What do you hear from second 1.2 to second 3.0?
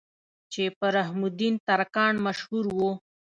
الدين ترکاڼ مشهور وو